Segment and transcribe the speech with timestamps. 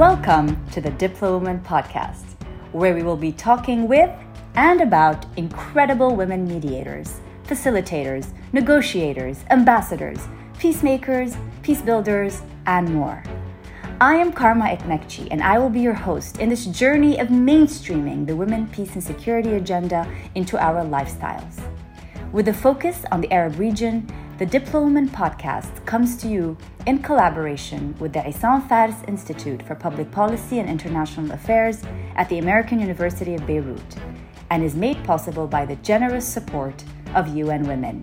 [0.00, 2.24] Welcome to the Diplowoman podcast,
[2.72, 4.08] where we will be talking with
[4.54, 10.26] and about incredible women mediators, facilitators, negotiators, ambassadors,
[10.58, 13.22] peacemakers, peace builders, and more.
[14.00, 18.26] I am Karma Ekmekci, and I will be your host in this journey of mainstreaming
[18.26, 21.60] the women, peace, and security agenda into our lifestyles.
[22.32, 24.06] With a focus on the Arab region,
[24.38, 26.56] the Diplowoman podcast comes to you
[26.86, 31.82] in collaboration with the Isam Faris Institute for Public Policy and International Affairs
[32.14, 33.96] at the American University of Beirut
[34.50, 36.84] and is made possible by the generous support
[37.16, 38.00] of UN Women.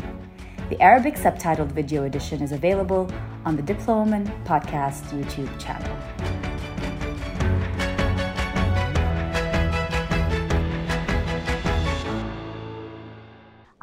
[0.70, 3.09] The Arabic subtitled video edition is available
[3.46, 6.37] on the Diploman Podcast YouTube channel.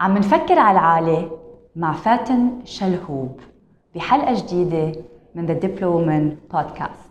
[0.05, 1.31] عم نفكر على العالي
[1.77, 3.41] مع فاتن شلهوب
[3.95, 4.93] بحلقة جديدة
[5.35, 7.11] من The Diploman Podcast.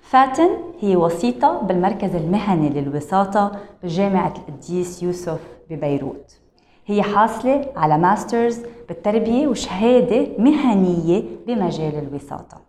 [0.00, 0.48] فاتن
[0.80, 6.40] هي وسيطة بالمركز المهني للوساطة بجامعة القديس يوسف ببيروت.
[6.86, 12.60] هي حاصلة على ماسترز بالتربية وشهادة مهنية بمجال الوساطة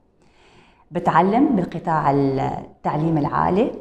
[0.91, 3.71] بتعلم بالقطاع التعليم العالي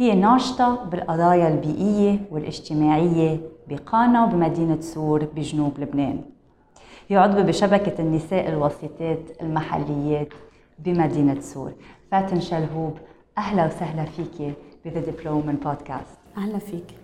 [0.00, 6.20] وهي ناشطة بالقضايا البيئية والاجتماعية بقانا وبمدينة صور بجنوب لبنان.
[7.08, 10.28] هي عضوة بشبكة النساء الوسيطات المحليات
[10.78, 11.72] بمدينة صور.
[12.10, 12.94] فاتن شلهوب
[13.38, 16.18] أهلا وسهلا فيك ب The Diploma Podcast.
[16.36, 16.94] أهلا فيك.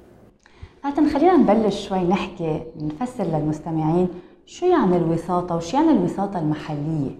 [0.82, 4.08] فاتن خلينا نبلش شوي نحكي نفسر للمستمعين
[4.46, 7.10] شو يعني الوساطة وشو يعني الوساطة المحلية؟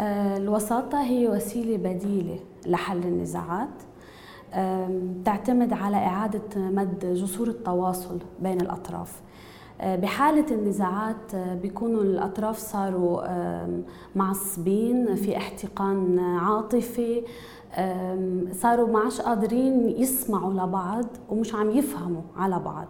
[0.00, 3.82] آه، الوساطة هي وسيلة بديلة لحل النزاعات.
[5.24, 9.20] تعتمد على إعادة مد جسور التواصل بين الأطراف.
[9.80, 13.22] آه، بحالة النزاعات آه، بيكونوا الأطراف صاروا
[14.16, 17.22] معصبين في احتقان عاطفي
[18.52, 22.86] صاروا ما عادش قادرين يسمعوا لبعض ومش عم يفهموا على بعض.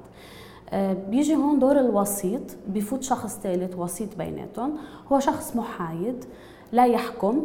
[0.71, 4.77] آه، بيجي هون دور الوسيط بفوت شخص ثالث وسيط بيناتهم.
[5.12, 6.25] هو شخص محايد
[6.72, 7.43] لا يحكم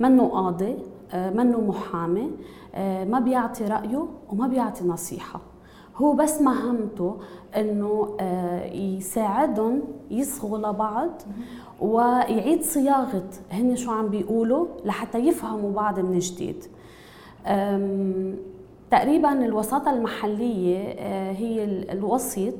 [0.00, 0.76] منه قاضي
[1.14, 2.30] منه محامي.
[3.04, 5.40] ما بيعطي رأيه وما بيعطي نصيحة.
[5.96, 7.16] هو بس مهمته
[7.56, 8.16] إنه
[8.74, 11.10] يساعدهم يصغوا لبعض
[11.80, 16.64] ويعيد صياغة هن شو عم بيقولوا لحتى يفهموا بعض من جديد.
[18.90, 22.54] تقريبا الوساطة المحلية آه، هي الوسيط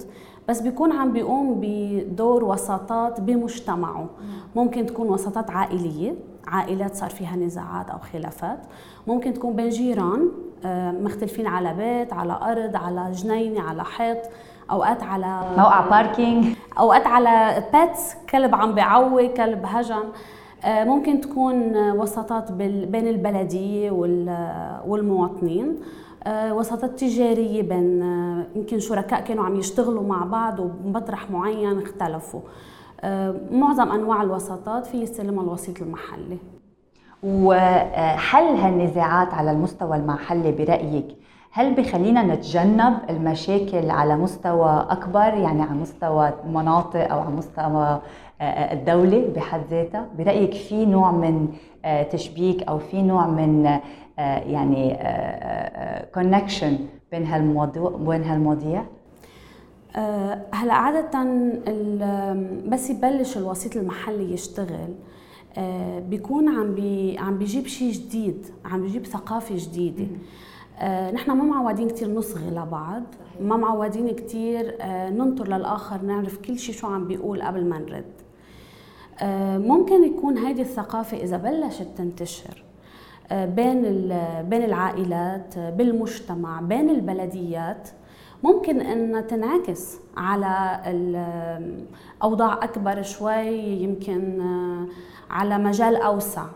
[0.48, 4.08] بس بيكون عم بيقوم بدور وساطات بمجتمعه.
[4.56, 6.14] ممكن تكون وساطات عائلية
[6.46, 8.58] عائلات صار فيها نزاعات أو خلافات.
[9.06, 10.28] ممكن تكون بين جيران
[10.64, 14.18] آه، مختلفين على بيت على أرض على جنينة على حيط
[14.70, 16.46] أوقات على موقع parking
[16.78, 20.04] أوقات على pets كلب عم بيعوي كلب هجم.
[20.64, 23.90] آه، ممكن تكون وساطات بين البلدية
[24.86, 25.80] والمواطنين.
[26.24, 28.02] آه، وساطات تجارية بين
[28.56, 32.40] يمكن شركاء كانوا عم يشتغلوا مع بعض وبمطرح معين اختلفوا.
[33.50, 36.38] معظم أنواع الوساطات في يستلمها الوسيط المحلي.
[37.22, 41.16] وحل هالنزاعات على المستوى المحلي برأيك
[41.54, 48.00] هل بخلينا نتجنب المشاكل على مستوى أكبر يعني على مستوى مناطق أو على مستوى
[48.40, 51.48] آه، آه، الدولة بحد ذاتها؟ برأيك في نوع من
[51.84, 53.80] آه، تشبيك أو في نوع من
[54.46, 54.98] يعني
[56.14, 56.78] كونكشن
[57.12, 58.84] بين هالموضوع بين هالمواضيع؟
[60.52, 61.24] هلا عادة
[62.68, 64.94] بس يبلش الوسيط المحلي يشتغل
[66.08, 70.06] بيكون عم بي عم بيجيب شيء جديد عم بيجيب ثقافة جديدة.
[70.78, 73.02] آه، نحن ما معودين كثير نصغي لبعض
[73.40, 78.04] ما معودين كثير آه، ننطر للآخر نعرف كل شيء شو عم بيقول قبل ما نرد.
[79.20, 82.64] آه، ممكن يكون هذه الثقافة إذا بلشت تنتشر
[83.32, 83.82] بين
[84.48, 87.88] بين العائلات بالمجتمع بين البلديات
[88.42, 94.42] ممكن إن تنعكس على الاوضاع أكبر شوي يمكن
[95.30, 96.46] على مجال أوسع.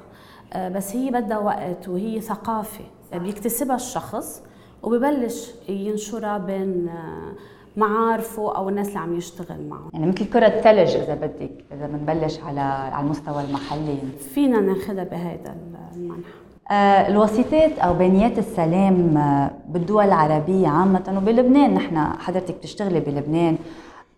[0.56, 2.84] بس هي بدها وقت وهي ثقافة.
[3.14, 4.42] بيكتسبها الشخص
[4.82, 7.32] وببلش ينشرها بين آه،
[7.76, 12.38] معارفه أو الناس اللي عم يشتغل معهم يعني مثل كرة ثلج إذا بدك إذا بنبلش
[12.40, 13.98] على على المستوى المحلي.
[14.34, 15.56] فينا ناخذها بهذا
[15.96, 16.20] المنحى.
[16.20, 21.74] آه الوسيطات أو بنيات السلام آه بالدول العربية عامة وبلبنان.
[21.74, 23.58] نحن حضرتك بتشتغلي بلبنان.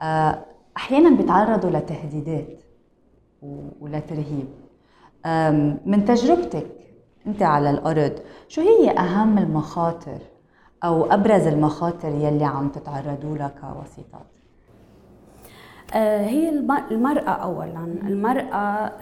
[0.02, 0.38] آه
[0.76, 2.60] أحيانا بيتعرضوا لتهديدات
[3.80, 4.48] ولترهيب.
[5.86, 6.66] من تجربتك
[7.26, 8.12] أنت على الأرض
[8.48, 10.18] شو هي أهم المخاطر
[10.84, 14.47] أو أبرز المخاطر يلي عم تتعرضوا لها كوسيطات؟ آه،
[15.94, 16.48] هي
[16.90, 17.84] المرأة أولا.
[18.06, 18.92] المرأة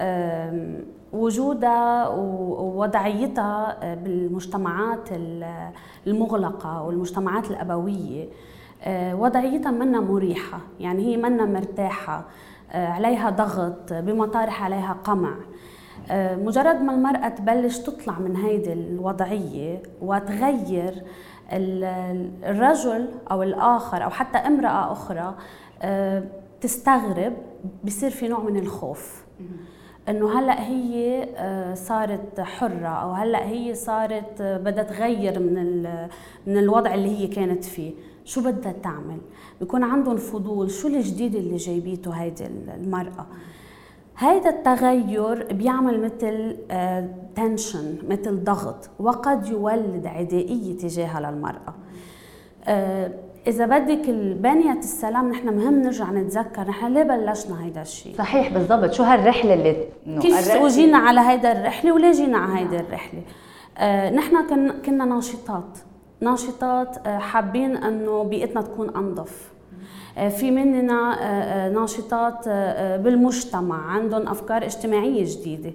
[1.13, 5.09] وجودها ووضعيتها بالمجتمعات
[6.07, 8.29] المغلقة والمجتمعات الأبوية.
[8.89, 10.59] وضعيتها منا مريحة.
[10.81, 12.25] يعني هي منا مرتاحة.
[12.75, 15.35] عليها ضغط بمطارح عليها قمع.
[16.13, 21.03] مجرد ما المرأة تبلش تطلع من هيدي الوضعية وتغير
[21.53, 25.35] الرجل أو الآخر أو حتى امرأة أخرى
[26.61, 27.33] تستغرب
[27.85, 29.25] بصير في نوع من الخوف.
[30.09, 35.83] إنه هلأ هي آه، صارت حرة أو هلأ هي صارت آه، بدها تغير من
[36.47, 37.93] من الوضع اللي هي كانت فيه.
[38.25, 39.19] شو بدها تعمل؟
[39.61, 40.71] بيكون عندهم فضول.
[40.71, 43.27] شو الجديد اللي جايبيته هيدي المرأة؟
[44.19, 46.57] هيدا التغير بيعمل مثل
[47.37, 51.75] تنشن آه، مثل ضغط وقد يولد عدائية تجاهها للمرأة.
[53.47, 58.93] إذا بدك البنية السلام نحن مهم نرجع نتذكر نحن ليه بلشنا هيدا الشيء صحيح بالضبط.
[58.93, 59.77] شو هالرحلة اللي
[60.21, 63.23] كيف وجينا على هيدا الرحلة وليه جينا على هيدا الرحلة؟
[63.79, 65.79] آه نحن كن كنا ناشطات.
[66.21, 69.51] ناشطات آه حابين إنه بيئتنا تكون أنظف.
[70.19, 72.49] آه في مننا آه, ناشطات
[72.99, 73.77] بالمجتمع.
[73.91, 75.73] عندهم أفكار اجتماعية جديدة.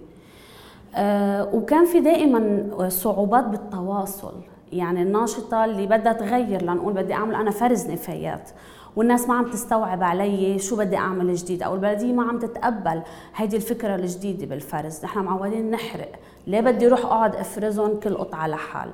[1.54, 4.34] وكان في دائما صعوبات بالتواصل.
[4.72, 8.50] يعني الناشطة اللي بدها تغير لنقول بدي أعمل أنا فرز نفايات.
[8.96, 13.02] والناس ما عم تستوعب علي شو بدي أعمل جديد أو البلدية ما عم تتقبل
[13.36, 15.04] هيدي الفكرة الجديدة بالفرز.
[15.04, 16.12] نحن معودين نحرق.
[16.48, 18.92] ليه بدي أروح أقعد أفرزهم كل قطعة لحال؟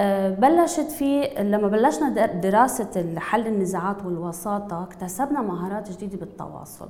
[0.00, 6.88] أه بلشت في لما بلشنا دراسة حل النزاعات والوساطة اكتسبنا مهارات جديدة بالتواصل.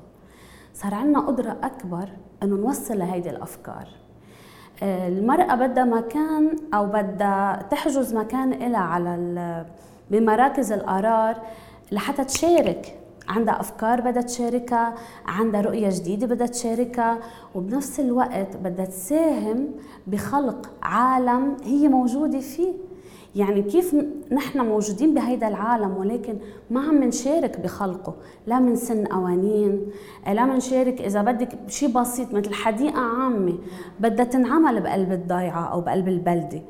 [0.75, 2.09] صار عندنا قدرة أكبر
[2.43, 3.89] أنه نوصل لهيدي الأفكار.
[4.83, 9.65] المرأة بدها مكان أو بدها تحجز مكان إلها على
[10.11, 11.37] بمراكز القرار
[11.93, 12.99] لحتى تشارك.
[13.29, 14.95] عندها أفكار بدها تشاركها
[15.27, 17.19] عندها رؤية جديدة بدها تشاركها
[17.55, 19.69] وبنفس الوقت بدها تساهم
[20.07, 22.73] بخلق عالم هي موجودة فيه.
[23.37, 23.97] يعني كيف
[24.33, 26.39] نحن موجودين بهيدا العالم ولكن
[26.71, 28.15] ما عم نشارك بخلقه
[28.47, 29.87] لا من سن قوانين
[30.27, 33.59] لا منشارك إذا بدك شيء بسيط مثل حديقة عامة
[34.01, 36.63] بدها تنعمل بقلب الضيعة أو بقلب البلدة.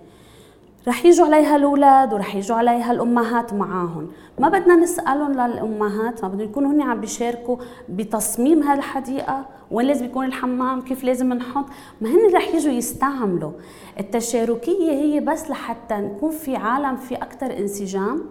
[0.89, 4.09] رح يجوا عليها الأولاد ورح يجوا عليها الأمهات معاهم.
[4.39, 7.57] ما بدنا نسألهم للأمهات ما بدهم يكونوا هن عم بيشاركوا
[7.89, 11.65] بتصميم هالحديقة وين لازم يكون الحمام كيف لازم نحط.
[12.01, 13.53] ما هن رح يجوا يستعملوا.
[14.01, 18.23] التشاركية هي بس لحتى نكون في عالم في أكثر انسجام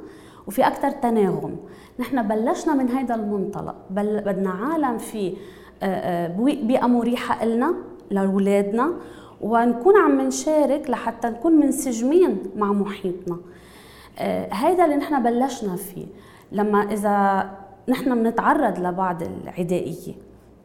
[0.48, 1.56] وفي أكثر تناغم.
[2.00, 3.76] نحن بلشنا من هذا المنطلق.
[3.90, 5.34] بل بدنا عالم في
[6.64, 7.76] بيئة مريحة لنا
[8.12, 8.94] لأولادنا
[9.42, 13.38] ونكون عم نشارك لحتى نكون منسجمين مع محيطنا.
[14.52, 16.06] هذا اللي نحن بلشنا فيه.
[16.52, 17.50] لما إذا
[17.90, 20.14] نحن بنتعرض لبعض العدائية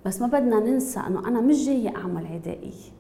[0.06, 2.90] بس ما بدنا ننسى إنه أنا مش جاية أعمل عدائية.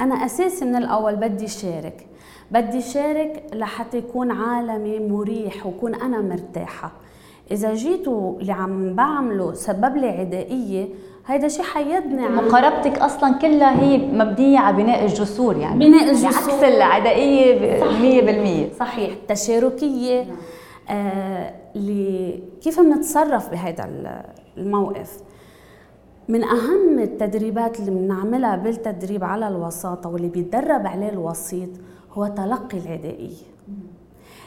[0.00, 2.06] أنا أساسي من الأول بدي شارك.
[2.50, 6.92] بدي شارك لحتى يكون عالمي مريح وكون أنا مرتاحة.
[7.50, 10.88] إذا جيتوا اللي عم بعمله سبب لي عدائية
[11.28, 15.88] هيدا شيء حيدني عن مقاربتك أصلا كلها هي مبنية على بناء الجسور يعني.
[15.88, 16.28] بناء الجسور.
[16.54, 17.80] عكس العدائية
[18.70, 19.10] 100% صحيح.
[19.12, 20.26] التشاركية
[20.90, 23.88] آه اللي كيف بنتصرف بهذا
[24.56, 25.16] الموقف؟
[26.28, 31.68] من أهم التدريبات اللي بنعملها بالتدريب على الوساطة واللي بيتدرب عليه الوسيط
[32.12, 33.48] هو تلقي العدائية.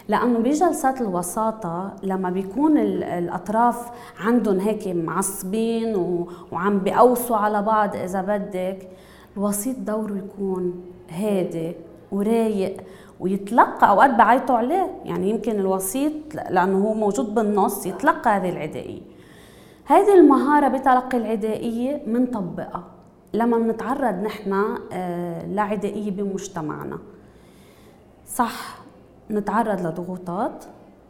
[0.08, 3.90] لأنه بجلسات الوساطة لما بيكون الأطراف
[4.20, 5.96] عندهم هيك معصبين
[6.52, 8.90] وعم بيقوسوا على بعض إذا بدك
[9.38, 11.76] الوسيط دوره يكون هادي
[12.12, 12.78] ورايق
[13.20, 14.92] ويتلقى أوقات بعيطوا عليه.
[15.06, 19.02] يعني يمكن الوسيط لأنه هو موجود بالنص يتلقى هذه العدائية.
[19.86, 22.84] هذه المهارة بتلقي العدائية منطبقها
[23.34, 26.98] لما بنتعرض نحن آه، لعدائية بمجتمعنا.
[28.28, 28.81] صح.
[29.32, 30.66] نتعرض لضغوطات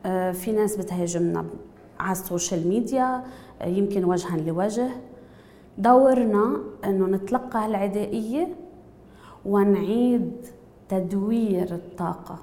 [0.05, 1.45] آه، في ناس بتهاجمنا
[1.99, 3.23] على السوشيال ميديا
[3.61, 4.89] آه، يمكن وجها لوجه.
[5.77, 8.47] دورنا إنه نتلقى العدائيه
[9.45, 10.31] ونعيد
[10.89, 12.35] تدوير الطاقة.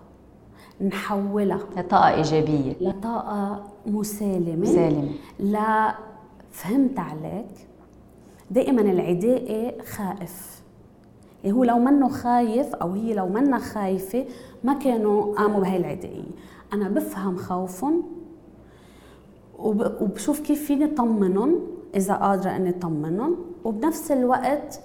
[0.81, 2.75] نحولها لطاقة إيجابية.
[2.81, 4.57] لطاقة مسالمة.
[4.57, 5.09] مسالمة.
[5.39, 5.95] لا
[6.51, 7.69] فهمت عليك.
[8.51, 10.58] دائما العدائي خائف.
[11.45, 14.25] يعني هو لو منه خايف أو هي لو منها خايفة
[14.65, 16.31] ما كانوا قاموا بهي العدائية.
[16.73, 18.03] أنا بفهم خوفهم
[19.59, 21.61] وبشوف كيف فيني طمنهم
[21.95, 24.81] إذا قادرة إني طمنهم وبنفس الوقت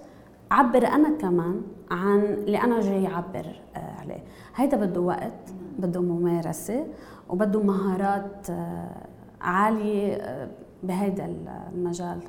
[0.51, 3.45] عبر أنا كمان عن اللي أنا جاي أعبر
[3.75, 4.23] آه، عليه.
[4.55, 6.85] هيدا بده وقت بده ممارسة
[7.29, 9.07] وبده مهارات آه،
[9.41, 10.49] عالية آه،
[10.83, 11.35] بهذا
[11.73, 12.19] المجال.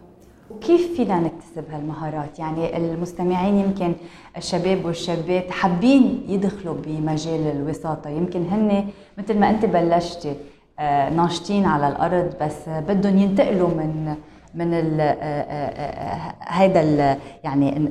[0.50, 3.94] وكيف فينا نكتسب هالمهارات؟ يعني المستمعين يمكن
[4.36, 8.10] الشباب والشابات حابين يدخلوا بمجال الوساطة.
[8.10, 10.34] يمكن هن مثل ما أنت بلشتي
[10.78, 14.14] آه، ناشطين على الأرض بس بدهم ينتقلوا من
[14.54, 17.90] من ال آه، آه، يعني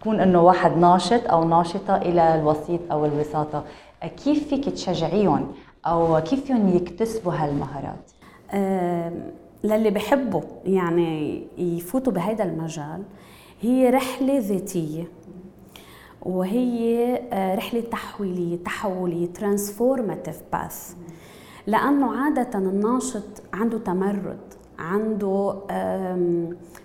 [0.00, 3.64] تكون إنه واحد ناشط أو ناشطة إلى الوسيط أو الوساطة.
[4.24, 5.52] كيف فيك تشجعيهم
[5.86, 8.10] أو كيف فيهم يكتسبوا هالمهارات؟
[9.64, 13.02] للي بحبوا يعني يفوتوا بهذا المجال
[13.60, 15.08] هي رحلة ذاتية
[16.22, 20.94] وهي آه، رحلة تحويلية تحولية ترانسفورماتيف باث
[21.66, 24.38] لأنه عادة الناشط عنده تمرد
[24.78, 25.54] عنده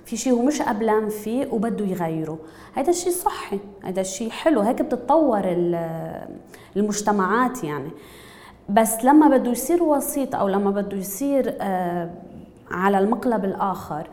[0.05, 2.39] في شيء هو مش قبلان فيه وبده يغيره.
[2.73, 5.41] هذا الشيء صحي هذا الشيء حلو هيك بتتطور
[6.75, 7.89] المجتمعات يعني.
[8.69, 12.09] بس لما بده يصير وسيط أو لما بده يصير آه،
[12.73, 14.07] على المقلب الآخر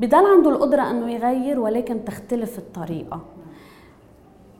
[0.00, 3.20] بضل عنده القدرة إنه يغير ولكن تختلف الطريقة.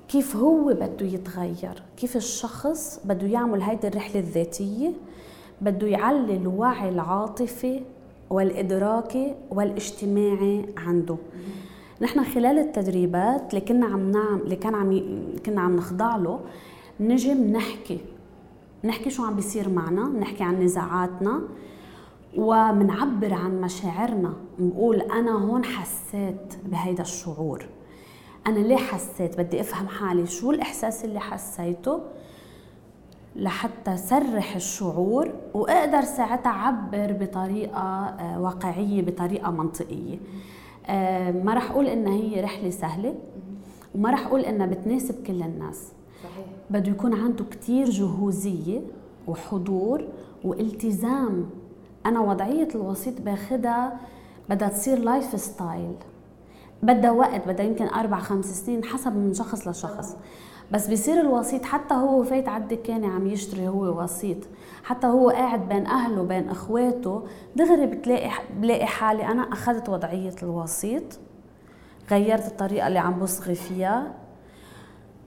[0.09, 4.93] كيف هو بده يتغير؟ كيف الشخص بده يعمل هيدي الرحلة الذاتية؟
[5.61, 7.81] بده يعلي الوعي العاطفي
[8.31, 11.17] والادراكي والاجتماعي عنده.
[12.01, 15.01] نحن خلال التدريبات اللي كنا عم نعم اللي كان عم
[15.47, 16.41] كنا عم نخضع له
[17.01, 18.01] نجي نحكي.
[18.85, 21.41] نحكي شو عم بيصير معنا نحكي عن نزاعاتنا.
[22.37, 27.67] ومنعبر عن مشاعرنا نقول أنا هون حسيت بهيدا الشعور.
[28.47, 32.01] أنا ليه حسيت؟ بدي أفهم حالي شو الإحساس اللي حسيته
[33.37, 40.19] لحتى سرح الشعور وأقدر ساعتها أعبر بطريقة آه، واقعية بطريقة منطقية.
[40.87, 43.15] آه، ما راح أقول إنها هي رحلة سهلة
[43.95, 45.93] وما راح أقول إنها بتناسب كل الناس.
[46.25, 46.47] صحيح.
[46.71, 48.81] بده يكون عنده كثير جهوزية
[49.29, 50.05] وحضور
[50.45, 51.47] والتزام
[52.07, 53.97] أنا وضعية الوسيط باخدها
[54.49, 55.97] بدها تصير lifestyle
[56.83, 60.17] بدها وقت بدها يمكن أربع خمس سنين حسب من شخص لشخص.
[60.73, 64.39] بس بيصير الوسيط حتى هو فايت على الدكانة عم يشتري هو وسيط.
[64.85, 67.23] حتى هو قاعد بين أهله بين إخواته.
[67.57, 71.03] دغري بتلاقي بلاقي حالي أنا أخذت وضعية الوسيط
[72.11, 74.26] غيرت الطريقة اللي عم بصغي فيها.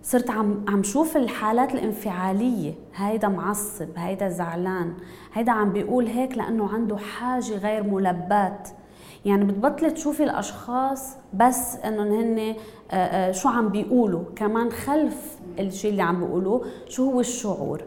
[0.03, 2.73] صرت عم عم شوف الحالات الانفعالية.
[2.95, 4.93] هيدا معصب هيدا زعلان
[5.33, 8.69] هيدا عم بيقول هيك لأنه عنده حاجة غير ملبات.
[9.25, 12.55] يعني بتبطلي تشوفي الأشخاص بس إنهم هن
[12.91, 14.23] آه، آه، شو عم بيقولوا.
[14.35, 17.81] كمان خلف الشيء اللي عم بيقولوه شو هو الشعور.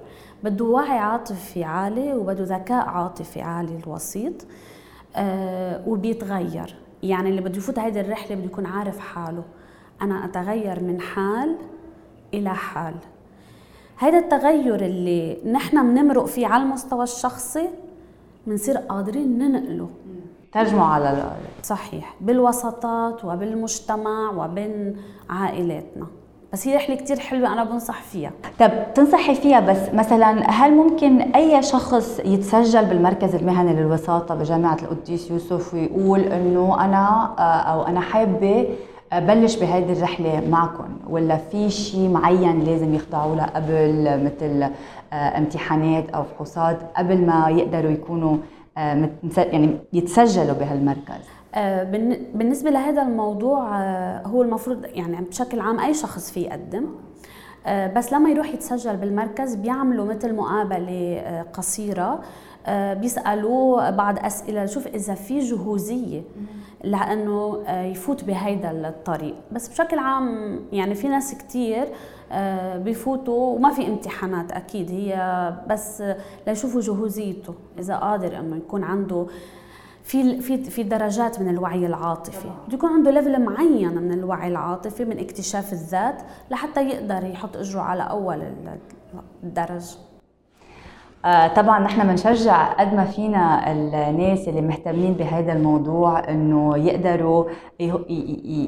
[0.44, 4.46] بده وعي عاطفي عالي وبده ذكاء عاطفي عالي الوسيط
[5.16, 6.74] آه، وبيتغير.
[7.02, 9.44] يعني اللي بده يفوت هيدي الرحلة بده يكون عارف حاله.
[10.02, 11.56] أنا أتغير من حال
[12.34, 12.94] إلى حال.
[13.96, 17.68] هذا التغير اللي نحن بنمرق فيه على المستوى الشخصي
[18.46, 19.88] بنصير قادرين ننقله.
[20.52, 24.96] ترجموا على الأرض صحيح بالوسطات وبالمجتمع وبين
[25.30, 26.06] عائلاتنا.
[26.52, 28.30] بس هي رحلة كثير حلوة أنا بنصح فيها.
[28.60, 35.30] طب تنصحي فيها بس مثلا هل ممكن أي شخص يتسجل بالمركز المهني للوساطة بجامعة القديس
[35.30, 38.68] يوسف ويقول إنه أنا آه، أو أنا حابة
[39.18, 44.62] بلش بهيدي الرحلة معكم ولا في شيء معين لازم يخضعوا له قبل مثل
[45.12, 48.36] آه، امتحانات أو فحوصات قبل ما يقدروا يكونوا
[48.78, 51.84] آه، يعني يتسجلوا بهالمركز؟ آه،
[52.34, 53.78] بالنسبة لهذا الموضوع
[54.26, 56.86] هو المفروض يعني بشكل عام أي شخص فيه يقدم
[57.66, 62.20] بس لما يروح يتسجل بالمركز بيعملوا مثل مقابلة قصيرة
[62.68, 66.22] بيسألوه بعض أسئلة شوف إذا في جهوزية
[66.84, 69.34] لأنه يفوت بهيدا الطريق.
[69.52, 71.88] بس بشكل عام يعني في ناس كثير
[72.32, 76.02] آه، بفوتوا وما في امتحانات أكيد هي بس
[76.46, 79.26] ليشوفوا جهوزيته إذا قادر إنه يكون عنده
[80.04, 82.48] في في في درجات من الوعي العاطفي.
[82.66, 87.80] بده يكون عنده ليفل معين من الوعي العاطفي من اكتشاف الذات لحتى يقدر يحط إجره
[87.80, 88.42] على أول
[89.42, 89.96] الدرج.
[91.24, 97.44] آه، طبعا نحن بنشجع قد ما فينا الناس اللي مهتمين بهذا الموضوع إنه يقدروا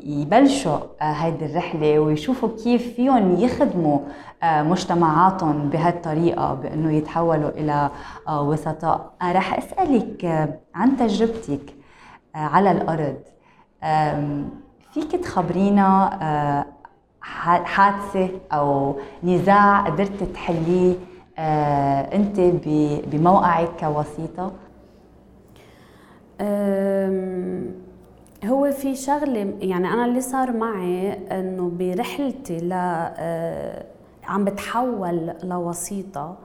[0.07, 3.99] يبلشوا هذه الرحلة ويشوفوا كيف فيهم يخدموا
[4.43, 7.91] آه، مجتمعاتهم بهالطريقة بإنه يتحولوا إلى
[8.29, 9.11] آه، وسطاء.
[9.23, 11.75] رح أسألك عن تجربتك
[12.35, 13.17] على الأرض.
[14.93, 16.65] فيك تخبرينا
[17.65, 22.41] حادثة أو نزاع قدرت تحليه آه، أنت
[23.07, 24.53] بموقعك كوسيطة؟
[28.45, 33.85] هو في شغلة يعني أنا اللي صار معي إنه برحلتي ل آه،
[34.25, 36.37] عم بتحول لوسيطة.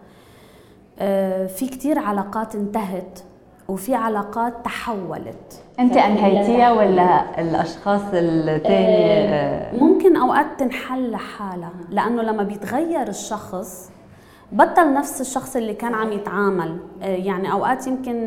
[0.99, 3.19] آه، في كتير علاقات انتهت
[3.67, 5.63] وفي علاقات تحولت.
[5.79, 13.91] أنت أنهيتيها ولا الأشخاص الثاني آه، ممكن أوقات تنحل لحالها لأنه لما بيتغير الشخص
[14.51, 16.77] بطل نفس الشخص اللي كان عم يتعامل.
[17.01, 18.17] آه، يعني أوقات يمكن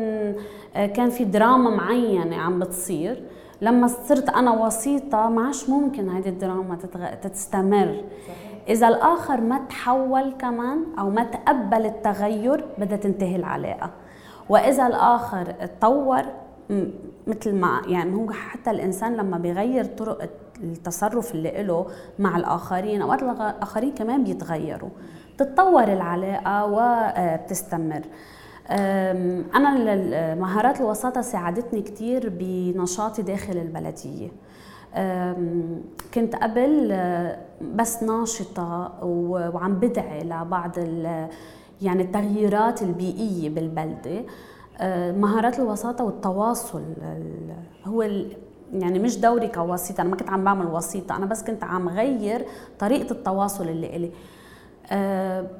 [0.75, 3.23] آه، كان في دراما معينة عم بتصير.
[3.61, 6.77] لما صرت أنا وسيطة ما عادش ممكن هذه الدراما
[7.23, 8.03] تستمر.
[8.69, 13.89] إذا الآخر ما تحول كمان أو ما تقبل التغير بدها تنتهي العلاقة.
[14.49, 16.21] وإذا الآخر تطور
[17.27, 20.29] مثل ما يعني هو حتى الإنسان لما بيغير طرق
[20.63, 21.85] التصرف اللي له
[22.19, 24.89] مع الآخرين أوقات الاخرين كمان بيتغيروا.
[25.37, 28.01] تتطور العلاقة وبتستمر.
[29.55, 34.29] أنا مهارات الوساطة ساعدتني كثير بنشاطي داخل البلدية.
[36.13, 36.97] كنت قبل
[37.61, 40.77] بس ناشطة وعم بدعي لبعض
[41.81, 44.23] يعني التغييرات البيئية بالبلدة.
[45.11, 46.83] مهارات الوساطة والتواصل
[47.85, 48.01] هو
[48.73, 52.45] يعني مش دوري كوسيطة أنا ما كنت عم بعمل وسيطة أنا بس كنت عم غير
[52.79, 54.11] طريقة التواصل اللي إلي.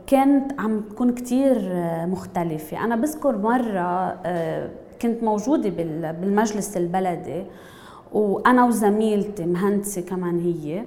[0.08, 2.84] كانت عم تكون كتير آه، مختلفة.
[2.84, 4.70] أنا بذكر مرة آه،
[5.02, 5.70] كنت موجودة
[6.12, 7.44] بالمجلس البلدي
[8.14, 10.86] وأنا وزميلتي مهندسة كمان هي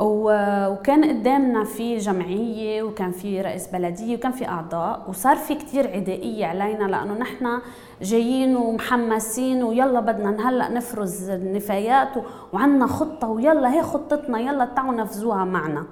[0.00, 6.46] وكان قدامنا في جمعية وكان في رئيس بلدية وكان في أعضاء وصار في كتير عدائية
[6.46, 7.58] علينا لأنه نحن
[8.02, 12.08] جايين ومحمسين ويلا بدنا هلأ نفرز النفايات
[12.52, 15.84] وعندنا خطة ويلا هي خطتنا يلا تعالوا نفذوها معنا.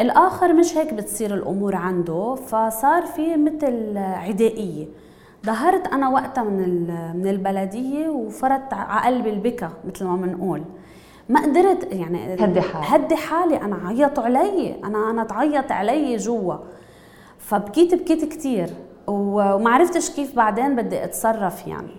[0.00, 4.86] الآخر مش هيك بتصير الأمور عنده فصار في مثل عدائية.
[5.46, 10.62] ظهرت أنا وقتها من من البلدية وفرت على قلبي البكا مثل ما بنقول.
[11.28, 13.04] ما قدرت يعني هدي حالي.
[13.04, 13.56] هدي حالي.
[13.56, 14.76] أنا عيطوا علي.
[14.84, 16.54] أنا أنا تعيط علي جوا.
[17.38, 18.70] فبكيت بكيت كثير
[19.06, 21.96] وما عرفتش كيف بعدين بدي أتصرف يعني.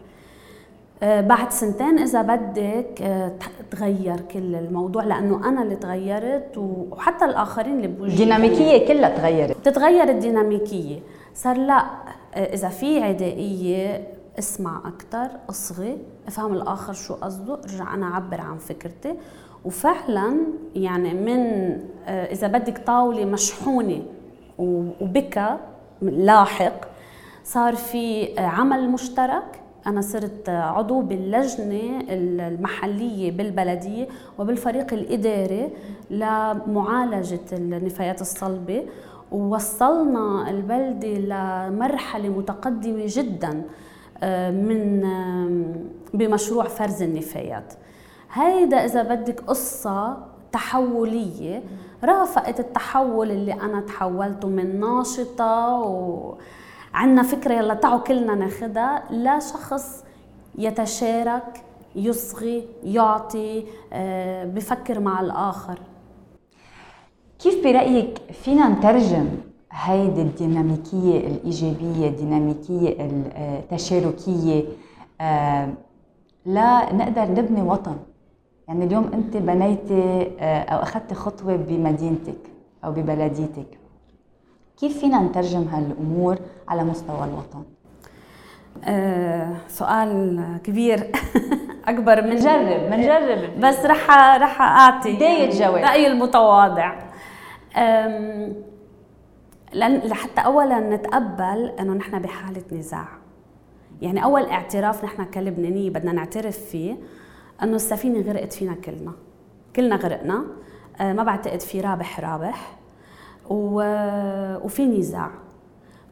[1.04, 3.32] بعد سنتين إذا بدك آه،
[3.72, 9.66] تغير كل الموضوع لأنه أنا اللي تغيرت وحتى الآخرين اللي بوجهي الديناميكيه كلها تغيرت.
[9.66, 11.00] تتغير الديناميكية.
[11.36, 11.86] صار لا
[12.36, 14.08] آه، إذا في عدائية
[14.40, 15.98] اسمع أكثر أصغي
[16.28, 19.14] أفهم الآخر شو قصده ارجع أنا أعبر عن فكرتي.
[19.66, 20.38] وفعلا
[20.76, 21.40] يعني من
[22.08, 24.02] إذا بدك طاولة مشحونة
[24.58, 25.58] وبكى
[26.02, 26.74] لاحق
[27.44, 29.63] صار في عمل مشترك.
[29.88, 34.08] أنا صرت عضو باللجنة المحلية بالبلدية
[34.40, 35.70] وبالفريق الإداري
[36.10, 38.86] لمعالجة النفايات الصلبة
[39.32, 43.64] ووصلنا البلدة لمرحلة متقدمة جدا
[44.24, 45.04] آه، من
[46.14, 47.74] بمشروع فرز النفايات.
[48.34, 50.18] هيدا إذا بدك قصة
[50.52, 51.64] تحولية
[52.04, 56.34] رافقت التحول اللي أنا تحولته من ناشطة و
[56.94, 60.04] عندنا فكرة يلا تعوا كلنا ناخذها لشخص
[60.58, 61.64] يتشارك
[61.96, 65.80] يصغي يعطي آه، بفكر مع الآخر.
[67.40, 69.30] كيف برأيك فينا نترجم
[69.72, 74.64] هيدي الديناميكية الإيجابية الديناميكية التشاركية؟
[75.22, 75.70] آه،
[76.46, 77.98] لنقدر نبني وطن.
[78.68, 82.38] يعني اليوم أنت بنيتي آه، أو أخذتي خطوة بمدينتك
[82.86, 83.83] أو ببلديتك.
[84.80, 87.64] كيف فينا نترجم هالأمور على مستوى الوطن؟
[88.84, 91.12] آه، سؤال كبير.
[91.88, 93.60] أكبر من منجرب منجرب.
[93.60, 95.84] بس رح رح أعطي بداية جواب.
[95.84, 97.00] رايي المتواضع.
[99.76, 103.08] لحتى اولا نتقبل إنه نحن بحالة نزاع.
[104.02, 106.98] يعني أول اعتراف نحن كلبنانية بدنا نعترف فيه
[107.64, 109.14] إنه السفينة غرقت فينا كلنا.
[109.76, 110.44] كلنا غرقنا.
[111.02, 112.76] آه، ما بعتقد في رابح رابح.
[113.50, 115.30] وفي نزاع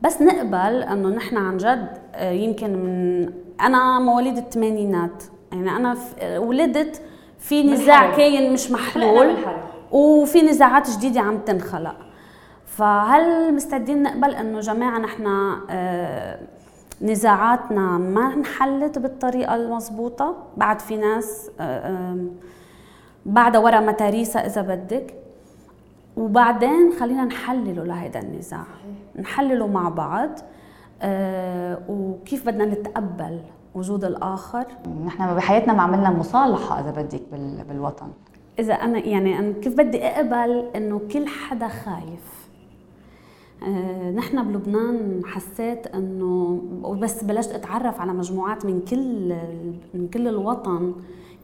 [0.01, 3.29] بس نقبل إنه نحن عن جد آه، يمكن من
[3.61, 5.23] أنا مواليد الثمانينات.
[5.51, 5.97] يعني أنا
[6.37, 7.01] ولدت
[7.39, 9.35] في نزاع كاين مش محلول.
[9.91, 11.95] وفي نزاعات جديدة عم تنخلق.
[12.65, 15.27] فهل مستعدين نقبل إنه جماعة نحن
[15.69, 16.39] آه،
[17.01, 22.17] نزاعاتنا ما انحلت بالطريقة المضبوطة؟ بعد في ناس آه،
[23.25, 25.13] بعد ورا متاريسها إذا بدك.
[26.21, 28.65] وبعدين خلينا نحلله لهذا النزاع.
[29.19, 30.29] نحلله مع بعض
[31.01, 33.39] آه وكيف بدنا نتقبل
[33.75, 34.65] وجود الآخر.
[35.05, 37.21] نحن بحياتنا ما عملنا مصالحة إذا بدك
[37.69, 38.07] بالوطن.
[38.59, 42.49] إذا أنا يعني أنا كيف بدي أقبل إنه كل حدا خايف؟
[43.63, 49.35] آه نحن بلبنان حسيت إنه وبس بلشت أتعرف على مجموعات من كل
[49.93, 50.93] من كل الوطن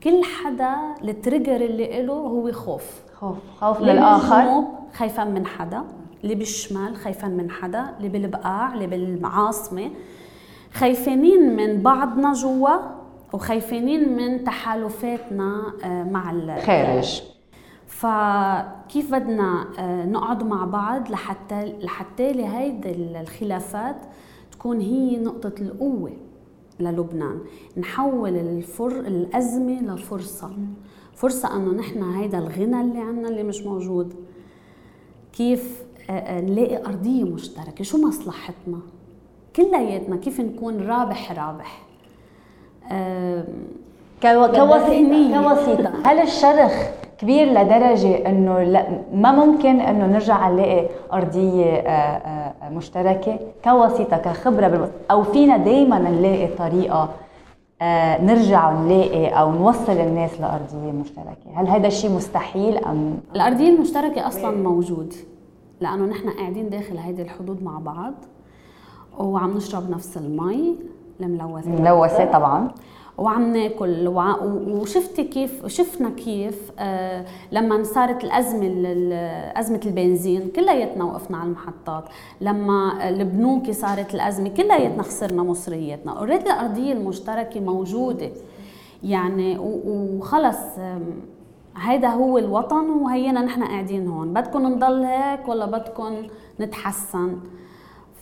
[0.03, 3.06] كل حدا التريجر اللي له هو خوف.
[3.19, 4.63] خوف خوف للآخر.
[4.93, 5.83] خايفان من حدا
[6.23, 9.89] اللي بالشمال خايفان من حدا اللي بالبقاع اللي بالعاصمة.
[10.73, 12.77] خايفين من بعضنا جوا
[13.33, 17.21] وخايفين من تحالفاتنا آه، مع الخارج
[17.87, 23.95] فكيف بدنا آه، نقعد مع بعض لحتى لحتى هيدي الخلافات
[24.51, 26.13] تكون هي نقطة القوة
[26.79, 27.39] للبنان.
[27.77, 30.51] نحول الفر الأزمة لفرصة
[31.17, 34.13] فرصة أنه نحن هيدا الغنى اللي عنا اللي مش موجود
[35.33, 38.79] كيف آه، آه، نلاقي أرضية مشتركة؟ شو مصلحتنا؟
[39.55, 41.81] كلياتنا كيف نكون رابح رابح؟
[44.21, 45.91] كوسيطة كوسيطة.
[46.03, 46.73] هل الشرخ
[47.17, 55.23] كبير لدرجة إنه لا ما ممكن إنه نرجع نلاقي أرضية آه، مشتركة؟ كوسيطة كخبرة أو
[55.23, 57.09] فينا دائما نلاقي طريقة
[58.21, 64.51] نرجع نلاقي أو نوصل الناس لأرضية مشتركة، هل هذا الشيء مستحيل أم؟ الأرضية المشتركة أصلا
[64.51, 65.13] موجود
[65.81, 68.13] لأنه نحن قاعدين داخل هيدي الحدود مع بعض
[69.19, 70.75] وعم نشرب نفس المي
[71.21, 71.73] الملوثة.
[71.73, 72.71] الملوثة طبعا.
[73.17, 74.07] وعم ناكل.
[74.67, 78.67] وشفتي كيف شفنا كيف آه لما صارت الأزمة
[79.59, 82.03] أزمة البنزين كلياتنا وقفنا على المحطات.
[82.41, 86.11] لما البنوك صارت الأزمة كلياتنا خسرنا مصرياتنا.
[86.11, 88.29] اوريدي الأرضية المشتركة موجودة.
[89.03, 90.59] يعني وخلص
[91.77, 94.33] هيدا هو الوطن وهينا نحن قاعدين هون.
[94.33, 96.13] بدكم نضل هيك ولا بدكم
[96.59, 97.37] نتحسن؟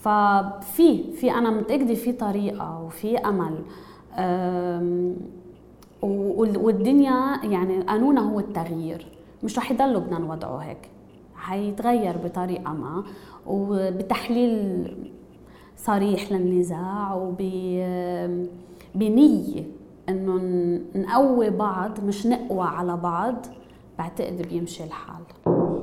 [0.01, 3.55] ففي في أنا متأكدة في طريقة وفي أمل.
[6.01, 9.07] والدنيا يعني قانونها هو التغيير
[9.43, 10.89] مش رح يضل لبنان وضعه هيك.
[11.35, 13.03] حيتغير بطريقة ما
[13.47, 14.87] وبتحليل
[15.77, 17.13] صريح للنزاع
[18.95, 19.63] وبنيه
[20.09, 20.35] إنه
[20.95, 23.35] نقوي بعض مش نقوى على بعض
[23.97, 25.23] بعتقد بيمشي الحال.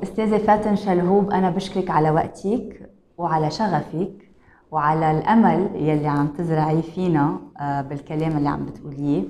[0.03, 4.22] أستاذة فاتن شلهوب أنا بشكرك على وقتك وعلى شغفك.
[4.73, 9.23] وعلى الأمل يلي عم تزرعيه فينا آه، بالكلام اللي عم بتقوليه.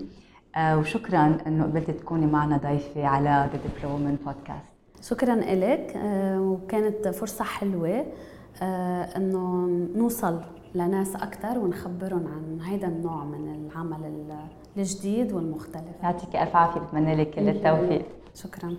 [0.56, 7.08] آه، وشكرا إنه قبلت تكوني معنا ضيفة على ذا دبلومن بودكاست شكرا لك آه، وكانت
[7.08, 8.06] فرصة حلوة
[9.18, 10.42] إنه نوصل
[10.76, 14.26] لناس أكثر ونخبرهم عن هذا النوع من العمل
[14.78, 16.04] الجديد والمختلف.
[16.04, 18.06] يعطيك ألف عافية بتمنى لك كل التوفيق.
[18.36, 18.76] شكرا.